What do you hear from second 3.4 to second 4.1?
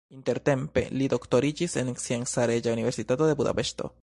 Budapeŝto.